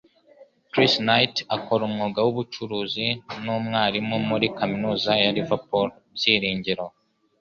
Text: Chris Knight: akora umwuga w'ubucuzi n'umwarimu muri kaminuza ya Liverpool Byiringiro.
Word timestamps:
Chris 0.71 0.93
Knight: 1.05 1.35
akora 1.55 1.81
umwuga 1.89 2.19
w'ubucuzi 2.25 3.07
n'umwarimu 3.43 4.15
muri 4.29 4.47
kaminuza 4.57 5.11
ya 5.23 5.31
Liverpool 5.35 5.87
Byiringiro. 6.15 6.85